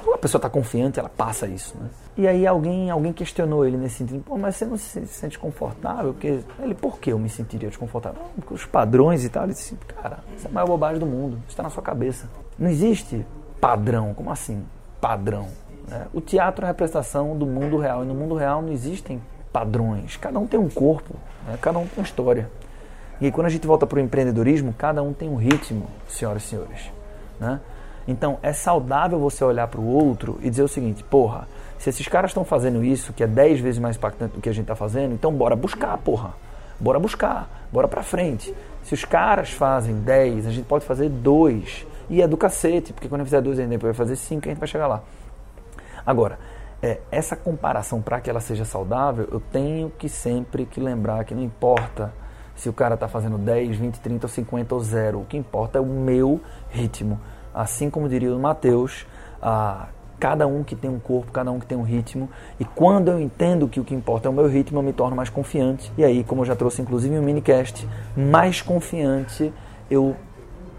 Quando 0.03 0.15
a 0.15 0.17
pessoa 0.17 0.39
está 0.39 0.49
confiante, 0.49 0.99
ela 0.99 1.09
passa 1.09 1.47
isso, 1.47 1.77
né? 1.79 1.89
E 2.17 2.27
aí 2.27 2.45
alguém, 2.45 2.89
alguém 2.89 3.13
questionou 3.13 3.65
ele 3.65 3.77
nesse 3.77 3.95
sentido, 3.95 4.21
pô, 4.25 4.37
mas 4.37 4.57
você 4.57 4.65
não 4.65 4.75
se 4.75 5.07
sente 5.07 5.39
confortável? 5.39 6.11
Porque... 6.11 6.41
Ele, 6.59 6.75
por 6.75 6.99
que 6.99 7.13
eu 7.13 7.19
me 7.19 7.29
sentiria 7.29 7.69
desconfortável? 7.69 8.21
Porque 8.35 8.53
os 8.53 8.65
padrões 8.65 9.23
e 9.23 9.29
tal. 9.29 9.43
Ele 9.43 9.53
disse, 9.53 9.75
cara, 9.87 10.19
isso 10.35 10.45
é 10.47 10.49
a 10.49 10.53
maior 10.53 10.67
bobagem 10.67 10.99
do 10.99 11.05
mundo, 11.05 11.41
está 11.47 11.63
na 11.63 11.69
sua 11.69 11.81
cabeça. 11.81 12.29
Não 12.57 12.69
existe 12.69 13.25
padrão. 13.61 14.13
Como 14.13 14.29
assim 14.29 14.65
padrão? 14.99 15.47
Né? 15.87 16.07
O 16.13 16.19
teatro 16.19 16.65
é 16.65 16.67
a 16.67 16.71
representação 16.71 17.37
do 17.37 17.45
mundo 17.45 17.77
real. 17.77 18.03
E 18.03 18.07
no 18.07 18.13
mundo 18.13 18.35
real 18.35 18.61
não 18.61 18.73
existem 18.73 19.21
padrões. 19.51 20.17
Cada 20.17 20.39
um 20.39 20.47
tem 20.47 20.59
um 20.59 20.69
corpo, 20.69 21.15
né? 21.47 21.57
cada 21.61 21.77
um 21.79 21.85
tem 21.85 21.97
uma 21.97 22.05
história. 22.05 22.49
E 23.21 23.31
quando 23.31 23.47
a 23.47 23.49
gente 23.49 23.67
volta 23.67 23.85
para 23.85 23.97
o 23.97 23.99
empreendedorismo, 23.99 24.73
cada 24.77 25.03
um 25.03 25.13
tem 25.13 25.27
um 25.27 25.35
ritmo, 25.35 25.87
senhoras 26.07 26.43
e 26.43 26.47
senhores. 26.47 26.91
Né? 27.39 27.59
Então, 28.07 28.39
é 28.41 28.53
saudável 28.53 29.19
você 29.19 29.43
olhar 29.43 29.67
para 29.67 29.79
o 29.79 29.85
outro 29.85 30.39
e 30.41 30.49
dizer 30.49 30.63
o 30.63 30.67
seguinte: 30.67 31.03
porra, 31.03 31.47
se 31.77 31.89
esses 31.89 32.07
caras 32.07 32.31
estão 32.31 32.45
fazendo 32.45 32.83
isso, 32.83 33.13
que 33.13 33.23
é 33.23 33.27
10 33.27 33.59
vezes 33.59 33.79
mais 33.79 33.97
impactante 33.97 34.35
do 34.35 34.41
que 34.41 34.49
a 34.49 34.53
gente 34.53 34.63
está 34.63 34.75
fazendo, 34.75 35.13
então 35.13 35.33
bora 35.33 35.55
buscar, 35.55 35.97
porra. 35.97 36.33
Bora 36.79 36.97
buscar, 36.97 37.67
bora 37.73 37.89
para 37.89 38.01
frente. 38.01 38.55
Se 38.83 38.93
os 38.93 39.03
caras 39.03 39.51
fazem 39.51 39.95
10, 39.95 40.47
a 40.47 40.51
gente 40.51 40.65
pode 40.65 40.85
fazer 40.85 41.09
2. 41.09 41.85
E 42.09 42.21
é 42.21 42.27
do 42.27 42.35
cacete, 42.35 42.91
porque 42.91 43.07
quando 43.07 43.21
eu 43.21 43.25
fizer 43.25 43.41
dois, 43.41 43.59
a 43.59 43.63
gente 43.63 43.77
vai 43.77 43.93
fazer 43.93 44.15
cinco, 44.15 44.47
a 44.47 44.49
gente 44.49 44.57
vai 44.57 44.67
chegar 44.67 44.87
lá. 44.87 45.03
Agora, 46.05 46.39
é, 46.81 46.99
essa 47.11 47.35
comparação, 47.35 48.01
para 48.01 48.21
que 48.21 48.29
ela 48.29 48.39
seja 48.39 48.63
saudável, 48.63 49.27
eu 49.31 49.39
tenho 49.39 49.89
que 49.91 50.07
sempre 50.07 50.65
que 50.65 50.79
lembrar 50.79 51.25
que 51.25 51.35
não 51.35 51.43
importa 51.43 52.13
se 52.55 52.69
o 52.69 52.73
cara 52.73 52.95
está 52.95 53.07
fazendo 53.07 53.37
10, 53.37 53.77
20, 53.77 53.99
30 53.99 54.25
ou 54.25 54.29
50 54.29 54.75
ou 54.75 54.81
zero. 54.81 55.21
O 55.21 55.25
que 55.25 55.37
importa 55.37 55.77
é 55.77 55.81
o 55.81 55.85
meu 55.85 56.41
ritmo. 56.69 57.19
Assim 57.53 57.89
como 57.89 58.07
diria 58.07 58.35
o 58.35 58.39
Mateus, 58.39 59.05
a 59.41 59.87
cada 60.19 60.45
um 60.45 60.63
que 60.63 60.75
tem 60.75 60.89
um 60.89 60.99
corpo, 60.99 61.31
cada 61.31 61.51
um 61.51 61.59
que 61.59 61.65
tem 61.65 61.77
um 61.77 61.83
ritmo. 61.83 62.29
E 62.59 62.65
quando 62.65 63.09
eu 63.09 63.19
entendo 63.19 63.67
que 63.67 63.79
o 63.79 63.83
que 63.85 63.95
importa 63.95 64.27
é 64.27 64.29
o 64.29 64.33
meu 64.33 64.47
ritmo, 64.47 64.79
eu 64.79 64.83
me 64.83 64.91
torno 64.91 65.15
mais 65.15 65.29
confiante. 65.29 65.91
E 65.97 66.03
aí, 66.03 66.23
como 66.23 66.41
eu 66.41 66.45
já 66.45 66.55
trouxe 66.55 66.81
inclusive 66.81 67.17
um 67.17 67.23
minicast, 67.23 67.87
mais 68.15 68.61
confiante 68.61 69.53
eu 69.89 70.15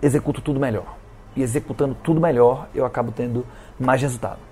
executo 0.02 0.40
tudo 0.40 0.60
melhor 0.60 0.96
e 1.34 1.42
executando 1.42 1.94
tudo 2.02 2.20
melhor, 2.20 2.68
eu 2.74 2.84
acabo 2.84 3.12
tendo 3.12 3.46
mais 3.78 4.00
resultado. 4.02 4.49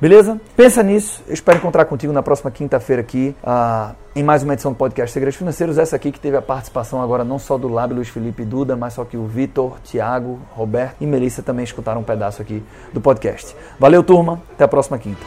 Beleza? 0.00 0.40
Pensa 0.56 0.82
nisso. 0.82 1.22
Eu 1.28 1.34
espero 1.34 1.58
encontrar 1.58 1.84
contigo 1.84 2.12
na 2.12 2.22
próxima 2.22 2.50
quinta-feira 2.50 3.02
aqui, 3.02 3.36
uh, 3.44 3.94
em 4.16 4.22
mais 4.22 4.42
uma 4.42 4.54
edição 4.54 4.72
do 4.72 4.78
podcast 4.78 5.12
Segredos 5.12 5.36
Financeiros. 5.36 5.76
Essa 5.76 5.96
aqui 5.96 6.10
que 6.10 6.18
teve 6.18 6.38
a 6.38 6.42
participação 6.42 7.02
agora 7.02 7.22
não 7.22 7.38
só 7.38 7.58
do 7.58 7.68
Lábio 7.68 7.96
Luiz 7.96 8.08
Felipe 8.08 8.42
Duda, 8.44 8.74
mas 8.76 8.94
só 8.94 9.04
que 9.04 9.18
o 9.18 9.26
Vitor, 9.26 9.78
Thiago, 9.80 10.40
Roberto 10.52 10.96
e 11.02 11.06
Melissa 11.06 11.42
também 11.42 11.64
escutaram 11.64 12.00
um 12.00 12.04
pedaço 12.04 12.40
aqui 12.40 12.62
do 12.94 13.00
podcast. 13.00 13.54
Valeu, 13.78 14.02
turma. 14.02 14.40
Até 14.54 14.64
a 14.64 14.68
próxima 14.68 14.98
quinta. 14.98 15.20